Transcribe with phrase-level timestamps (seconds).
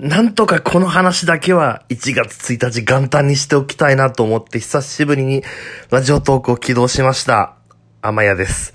[0.00, 5.42] なんとかこの話だけは1月1日元旦にしておきたいなと思って久しぶりに
[5.90, 7.56] ラジオトークを起動しました。
[8.00, 8.72] あまやです。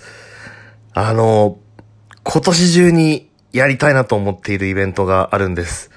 [0.94, 1.58] あの、
[2.22, 5.90] 今年中にやりたいなと思っているイベントがあるんです。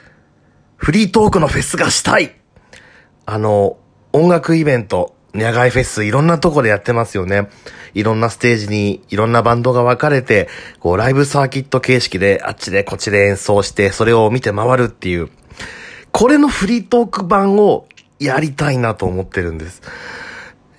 [0.77, 2.35] フリートークのフェスがしたい
[3.27, 3.77] あの、
[4.11, 7.49] 音楽イベント、野外フェス、いろんなとこでやってますよね。
[7.93, 10.49] いろんなステージにいろんなバンドが分かれて、
[10.79, 15.29] こうライブサーキット形式であっちでこっちで演奏して、それを見て回るっていう。
[16.11, 17.87] これのフリートーク版を
[18.19, 19.81] やりたいなと思ってるんです。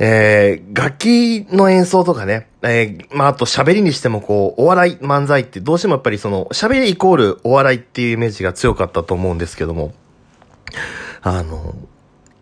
[0.03, 9.93] えー、楽器の演奏とかね、えー、まあ、あと喋りにしてもこう、お笑い漫才ってどうしてもやっぱりその、喋りイコールお笑いっていうイメージが強かったと思うんですけども、
[11.21, 11.75] あの、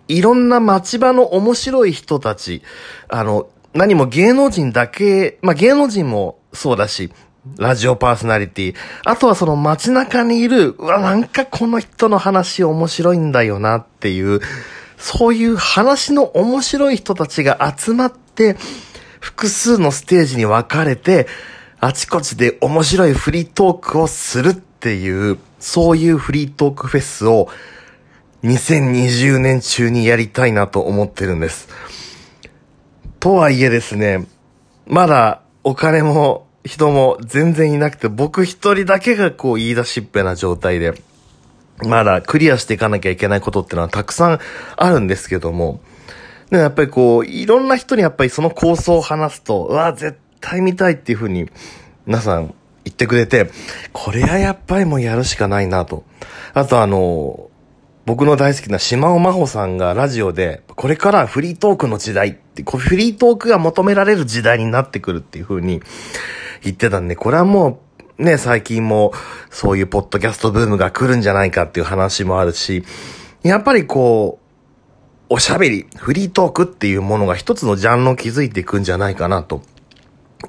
[0.08, 2.62] いろんな街場の面白い人たち、
[3.08, 7.12] あの、何も芸能人だけ、まあ、芸能人もそうだし、
[7.56, 14.40] ラジオパーソナリティ、あとはその街中にいる、うわ、なんかこの人の話面白いんだよなっていう、
[14.96, 18.56] そういう話の面白い人たちが集まって、
[19.20, 21.26] 複数のステージに分かれて、
[21.80, 27.48] あちこちで面白いフリートークをするっていう、そういうフリートークフェスを
[28.44, 31.68] 2020年中にやりたいなと思ってるんです。
[33.20, 34.26] とはいえですね、
[34.86, 40.94] まだお金も人も全然いなくて、僕一人だけがこう言い出しっぺな状態で、
[41.84, 44.40] まだクリアしていかなきゃいけないことってのはたくさん
[44.76, 45.80] あるんですけども、
[46.50, 51.50] でやっぱりこう、いろんな人にやっぱりその構想を話すと、うわ、絶対見たいっていうふうに、
[52.06, 53.50] 皆さん言ってくれて、
[53.92, 56.04] これはやっぱりもうやるしかないなと。
[56.54, 57.47] あとあの、
[58.08, 65.82] 僕の大好きな島尾真帆さんがラジオで、これからフリートークの時代って、こうフリートークが求められる時代になってくるっていう風に
[66.64, 67.82] 言ってたんで、これはも
[68.16, 69.12] う、ね、最近も
[69.50, 72.82] そういうポッドキャストブームが来るんじゃないかっていう話もあるし、
[73.42, 79.60] やっぱりこう、おしゃべり、フリートークっていうものが一つのジャンルを築いていくんじゃないかなと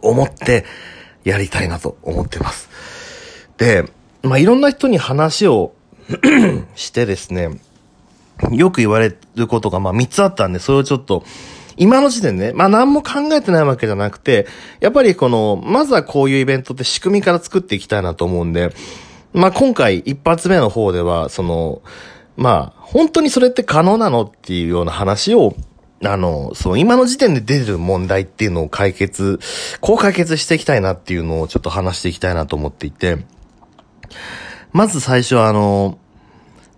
[0.01, 0.63] 思って
[1.25, 2.69] やりたいなと思ってます。
[3.57, 3.83] で、
[4.23, 5.73] まあ、いろんな人に話を
[6.75, 7.59] してですね、
[8.51, 11.23] よく言われることがまあ3つあったんで、それをちょっと、
[11.77, 14.47] 今の時点でね、まあ何も考えてないわけじゃなくて、
[14.79, 18.73] やっぱりこの、まずはこういうイベントって仕組みから作っていきたいなと思うんで、
[19.33, 21.81] まあ今回一発目の方では、その、
[22.39, 25.55] まあ、本当にそれって可能なのっていうような話を、
[26.05, 29.39] あの、その今の時点で出る問題っていうのを解決、
[29.81, 33.17] こう解決していきたいなっていうのをちょっと話していきたいなと思っていて、
[34.71, 35.97] まず最初はあの、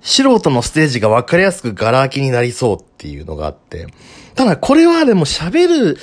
[0.01, 3.87] 素人のステージが分かりやすくガラ空きになりそうっていうのがあって、
[4.35, 5.97] ただこれはでも喋る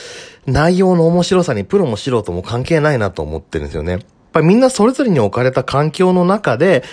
[0.46, 3.92] 内容の面白さにプロも素人も関係ないなと思ってるんですよね。
[3.92, 4.00] やっ
[4.32, 6.84] ぱりみんなそれぞれに置かれた環境の中で、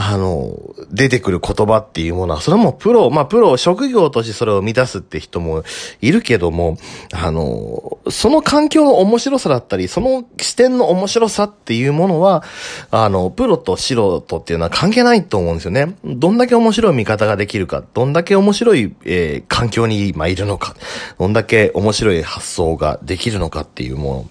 [0.00, 0.56] あの、
[0.92, 5.64] 出てくる言葉っていうものは、それもプロ、まあプロ、職業としてそれを満たすって人も
[6.00, 6.78] いるけども、
[7.12, 12.44] あの、その環境の面白さだったり、その視点の面白さっていうものは、
[12.92, 15.96] あの、プロと素人っていうのは関係ないと思うんですよね。
[16.04, 20.76] どんだけ面白い見方ができるか、どんだけ面白い、えー環境に今いるのか、
[21.18, 24.26] どんだけ面白い発想ができるのかっていうもの。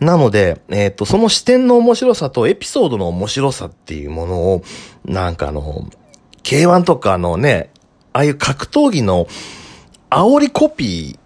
[0.00, 4.62] なので、えっ、と、その視点の面白さとエピソードの面白さっていうものを、
[5.04, 5.88] なんかあの、
[6.42, 7.70] K1 とかのね、
[8.12, 9.28] ああいう格闘技の
[10.08, 11.18] 煽りコピ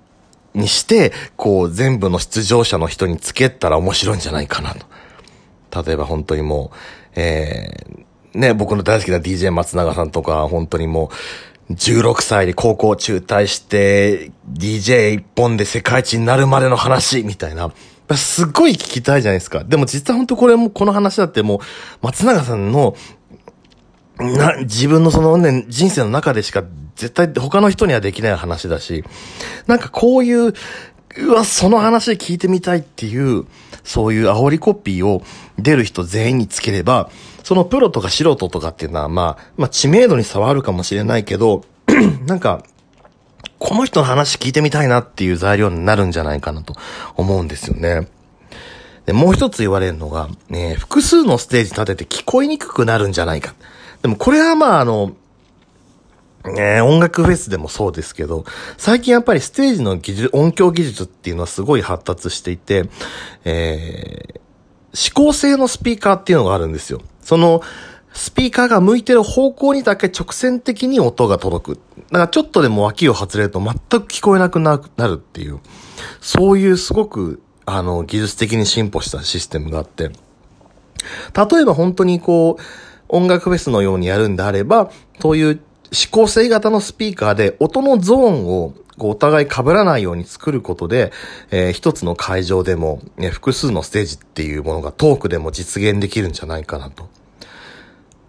[0.55, 5.85] ーにして、こう全部の出場者の人につけたら面白いんじゃないかなと。
[5.85, 6.73] 例えば本当にも
[7.17, 11.11] う、えー、ね、僕の大好きな DJ 松永さんとか、本当にも
[11.71, 17.73] う、16歳で高校中退して、DJ 一本で世界一になるまでの話、みたいな。
[18.13, 19.65] すっごい聞きたいじゃないですか。
[19.65, 21.59] でも実は本当これも、この話だってもう、
[22.03, 22.95] 松永さんの、
[24.19, 26.65] な、自分のそのね、人生の中でしか
[26.97, 29.05] 絶対他の人にはできない話だし、
[29.67, 30.53] なんかこういう、
[31.17, 33.47] うわ、その話聞いてみたいっていう、
[33.83, 35.23] そういう煽りコピーを
[35.59, 37.11] 出る人全員につければ、
[37.43, 41.65] そのプロとか素人とかっていうのは、まあ、まあ知名度に差はあるかもしれないけど、
[42.27, 42.65] なんか、
[43.59, 46.75] この人の話聞いてみたいなっていう材料になるんじゃないかなと
[47.17, 48.09] 思うんですよね。
[49.07, 53.55] で、もう一つ言われるのが、ね、複数のステージ立てて聞こえにくくなるんじゃないか。
[54.03, 55.13] でもこれはまああの、
[56.45, 58.45] ね、音楽フェスでもそうですけど、
[58.77, 62.89] 最近やっぱりステージの技術、音響技術っていうのはすごい発達していて、
[63.45, 64.41] えー、
[64.95, 67.01] 指向性のスピーカーっていうのがあるんですよ。
[67.23, 67.63] その、
[68.15, 71.81] スピーカーが向いてる方向にだけ直線的に音が届く。
[72.11, 75.59] だからちょっとでも脇を外れると全く聞こえなくなるっていう、
[76.21, 82.63] そういうすごく、あの、技術的に進歩したシステムがあって、例えば本当にこう、
[83.09, 84.91] 音楽フェスのようにやるんであれば、
[85.21, 91.13] そういう指向性型のスピーカーで音のゾーンをこうお互い被らないように作ることで、
[91.51, 97.09] えー、一つの会場でも、ね、複数のステージっていうものがトークでも実現できるんじゃないかなと。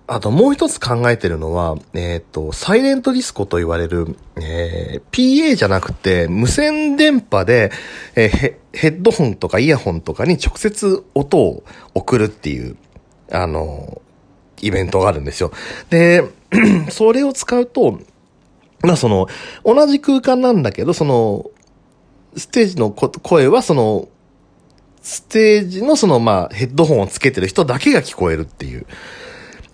[0.07, 7.71] あともう一つ考えてるのは、えっ、ー、と、サイレントディスコと言われる、えー、PA じゃなくて、無線電波で、
[8.15, 11.63] えー、ヘッドホンとかイヤホンとかに直接音を
[11.95, 12.77] 送るっていう、
[13.31, 14.01] あの、
[14.61, 15.51] イベントがあるんですよ。
[15.89, 16.23] で、
[16.91, 17.99] それを使うと、
[18.83, 19.27] まあその、
[19.63, 21.49] 同じ空間なんだけど、その、
[22.37, 24.07] ステージの声はその、
[25.01, 28.85] ステージのそのまあヘッドホンをつけてる人だけが聞こえるっていう。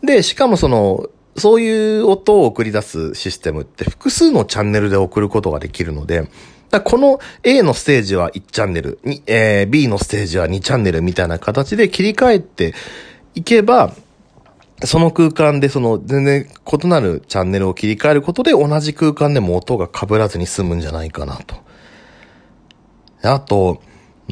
[0.04, 6.30] で、しかもその、そういう音を送り出すシステムって複数のチャンネルで送ることができるので、
[6.84, 12.74] この A のステージは1チャンネル、えー、B のステージは2チャンネルみたいな形で切り替えて
[13.36, 13.94] いけば、
[14.84, 21.56] その空間でその全然異なるチャンネルを切り替えることで同じ空間でも音が被らずに済むんじゃないかなと。
[23.24, 23.82] あと、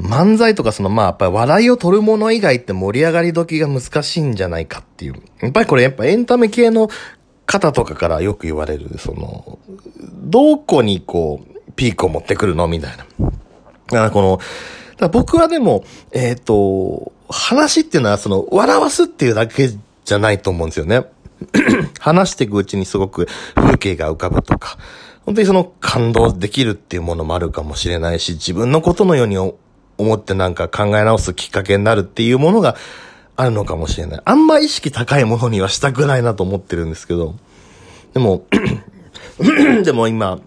[0.01, 5.22] 漫才とかそのまあやっぱり笑いを取るもの以外って盛り上がり時が難しいんじゃないかっていう。
[5.42, 6.90] やっぱりこれやっぱエンタメ系の
[7.46, 9.57] 方とかからよく言われる、その、
[9.98, 12.98] どこにこう、ピークを持ってくるのみたいな。
[12.98, 13.31] だ
[13.88, 14.40] からこの、
[14.98, 21.06] だ僕はでも、えっ、ー、と、話っていうのはその、笑わすっていうだけじゃないと思うんですよね。
[22.00, 24.78] 話していくうちにすごく風景が浮かぶとか、
[25.25, 29.38] 本当にその感動できるっていうものもあるかもしれないし、自分のことのように
[30.00, 32.75] 思ってなんか考え直すきっかけになるっていうものが
[33.36, 34.22] あるのかもしれない。
[34.25, 37.36] あんま意識高いものにはしたくないなと思ってるんですけど。
[38.13, 38.46] でも
[39.84, 40.40] でも今、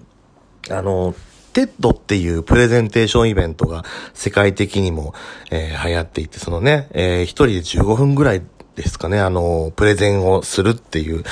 [0.71, 1.15] あの、
[1.53, 3.85] TED っていうプレゼンテーションイベントが
[4.15, 5.15] 世界的にも、
[5.51, 8.43] えー、流行っていて、そのね、えー、一人で15分ぐらい
[8.75, 11.25] ですかね、あの、プレゼンをするっていう、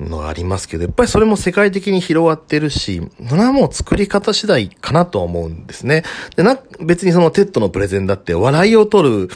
[0.00, 6.04] のがありますけど、やっぱりそれも世界的に広がってるし、それはもう作り方次第かなと思うんですね。
[6.36, 9.28] で、な、別にその TED のプレゼンだって笑いを取る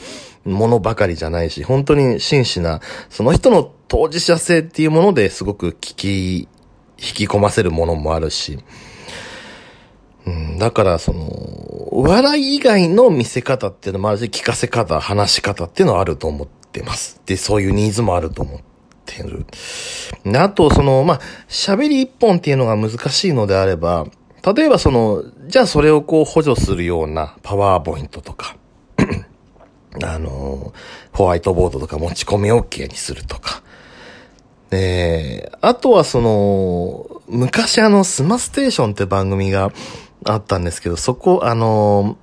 [0.45, 6.47] ものばかりじゃないし、本当に真摯な、その人の当事者性っていうものですごく聞き、引
[6.97, 8.59] き込ませるものもあるし、
[10.25, 17.21] うん、だからその、笑い以外の見せ方っていうのもあるし、聞かせ方、話し方っていうのはあると思ってます。
[17.25, 18.72] で、そういうニーズもあると思って
[19.03, 19.45] ってる。
[20.39, 21.19] あと、その、まあ、
[21.49, 24.07] 喋り一本っていうのが難しいのであれば、
[24.55, 28.55] 例えばその、じゃあそれをこう補助するようなパワーポイントとか、
[30.03, 30.73] あの、
[31.11, 33.61] ホワイトボードとか持ち込み OK にするとか。
[34.69, 39.71] で、あとはその、昔あの、スマステーションって番組が
[40.25, 42.17] あったんですけど、そこ、あの、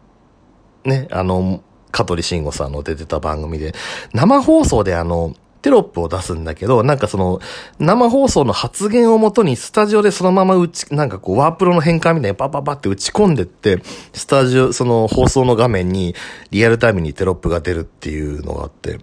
[0.84, 1.62] ね、あの、
[1.92, 3.72] 香取慎吾さんの出てた番組で、
[4.12, 7.40] 生放送であの、テロップを出すんだけど、なんかその、
[7.78, 16.14] 生放送の発言をもとにスタジオでそのまま打ち、なんかこう、ワープロの変換みたいにパパパって打ち込んでって、スタジオ、その放送の画面に
[16.50, 18.98] リアルタイムにテロップが出るっていうのがあって、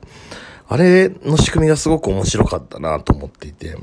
[0.69, 3.77] あれの仕組みがすごく面白かったなと思っていて、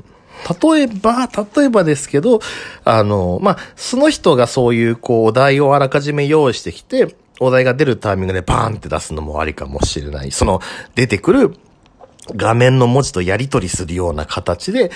[0.63, 2.41] 例えば、例えばですけど、
[2.85, 10.31] あの、まあ、その人がそういうこう、お題をあらかじめ用意してきて、お題が出るタイミングでバーンって出すのもありかもしれない。
[10.31, 10.61] その、
[10.95, 11.57] 出てくる
[12.35, 14.91] 画面の文字とやり取りするような形で、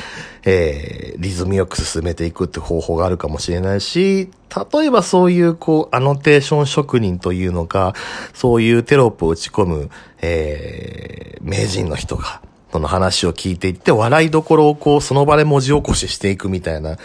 [0.44, 4.30] えー、リズムよく進めていくって方法があるかもしれないし、
[4.72, 7.94] 例えばそういう、こう、アノテーション職人というのか、
[8.32, 9.90] そういうテロップを打ち込む、
[10.22, 12.40] えー、名人の人が、
[12.72, 16.96] その話を聞いていって、笑いどころをこう、その場で文字起こししていくみたいな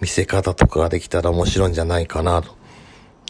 [0.00, 2.54] 見せ方とかができたら面白いんじゃないかなと。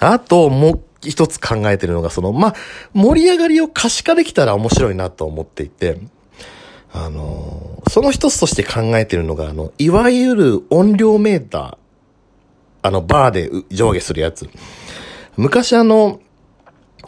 [0.00, 2.54] あと、もう一つ考えてるのが、その、まあ、
[2.92, 5.98] 盛り上がりを可視化できたら面白いなと思っていて、
[6.94, 11.76] あの、その一つとして考えてるのが、あの、いわゆる音量メーター。
[12.82, 14.48] あの、バーで上下するやつ。
[15.36, 16.20] 昔あの、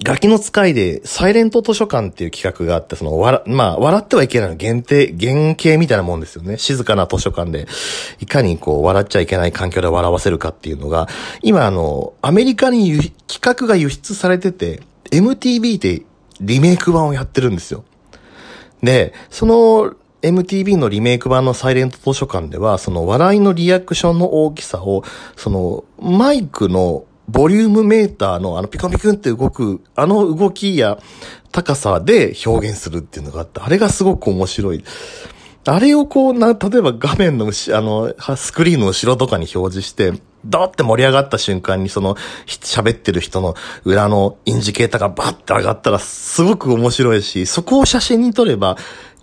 [0.03, 6.59] ガキの使いで、サイレント図書館っていう企画があって、その、わら、まあ、笑ってはいけないの限定、原型みたいなもんですよね。
[6.59, 7.67] 静かな図書館で、
[8.19, 11.09] いかにこう、笑っちゃいけない環境で笑わせるかっていうのが、
[11.43, 16.03] 今あの、アメリカに企画が輸出されてて、MTV で
[16.41, 17.85] リメイク版をやってるんですよ。
[18.83, 25.05] で、その MTV のリメイク版のサイレント図書館では、その笑いのリアクションの大きさを、
[25.37, 30.99] そのマイクのボリュームメーターのあのピコピコンって動く、あの動きや
[31.53, 34.85] 高さで表現するっていうのがあって、あれがすごく面白い。
[35.69, 40.13] あれをこうな、例えば画面の後、あの、スクリーンの後ろとかに表示して、
[40.51, 48.77] ドって盛り上がった瞬間にその喋ってる人の裏のインジケーターがバッて上がったらすごく面白いし、そこを写真に撮れば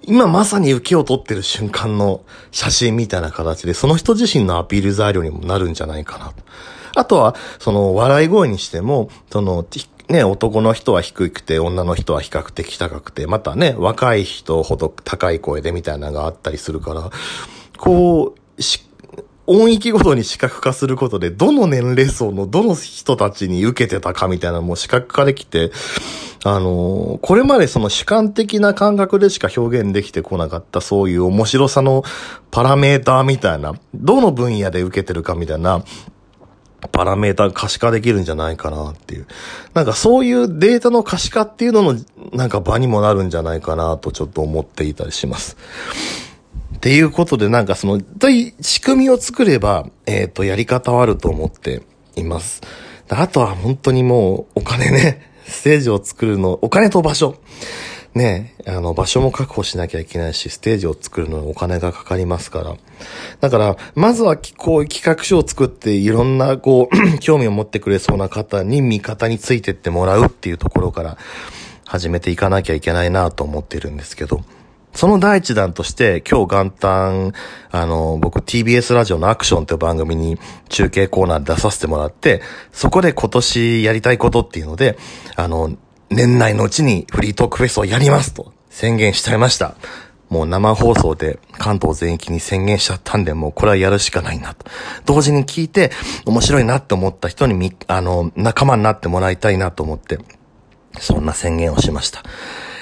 [0.05, 6.33] 今まさに受けを取ってる瞬間の写真みたいな形で、その人自身のアピール材料にもなるんじゃないかな。
[6.95, 9.65] あとは、その、笑い声にしても、その、
[10.09, 17.09] ね、男の人は低くて、女の人は比較的高くて、またね、若い人ほど高い声でみたいなのがあったりするから、
[17.77, 18.85] こう、し、
[19.45, 25.71] 音域ごとに視覚化することで、どの年齢層のどの人たちに受けてたかみたいなのも視覚化できて、
[26.45, 32.03] あのー、これまでその主観的な感覚でしか表現できてこなかったそういう面白さの
[32.51, 35.83] パラメーターみたいな、どの分野で受けてるかみたいな、
[36.91, 39.27] パラメータ可視化できるんじゃないかなっていう。
[39.73, 41.99] なんかそういうデータの可視化っていうのの
[42.31, 45.57] なんか場にもなるんじゃないかなとちょっと思っていたりします。
[46.83, 48.01] っていうことでなんかその、
[48.59, 51.81] 仕組みを作れば、えっ、ー、と、やり方はあると思って
[52.17, 52.59] います。
[53.07, 57.37] あとは本当にもうお金ね、 ステージを作るの、お金と場所。
[58.15, 62.75] ね、あの、場所も確保しなきゃいけないし、ステージを作るのにお金がかかりますから。
[63.39, 71.17] だから、まずは、こう、企画書を作って、いろんな、こう、 興味を持ってくれそうな方に味方についてってもらうっていうところから、
[71.85, 74.41] 始めていかなきゃいけないなと思ってるんですけど。
[74.93, 77.33] その第一弾として、今日元旦、
[77.71, 80.37] あの、僕 TBS ラジオのアクションという番組に
[80.69, 84.97] 中継コーナー出させてもらって、そこで今年やりたいことっていうので、
[85.35, 85.75] あの、
[86.09, 89.75] 年内のうちにフリートークフェスをやりますと宣言しちゃいました。
[90.29, 94.65] もう生放送で関東全域に宣言しちゃったんで、もうこれはやるしかないなと。
[95.05, 95.91] 同時に聞いて
[96.25, 100.17] 面白いなって思った人にみ、あの、仲間になってもらいたいなと思って、
[100.99, 102.23] そんな宣言をしました。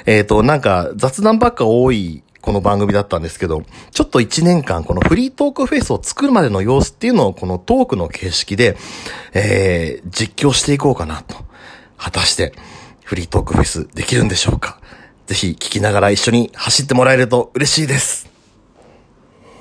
[0.05, 8.77] えっ、ー、と、なんか雑談ばっか多いこの番組だったんですけど、ちょっと1年間このフリートークフェイスを作るまでの様子っていうのをこのトークの形式で、
[9.33, 11.35] えー、実況していこうかなと。
[11.97, 12.53] 果たして、
[13.03, 14.79] フリートークフェイスできるんでしょうか
[15.27, 18.30] ぜひ聞きながら一緒に走ってもらえると嬉しいです。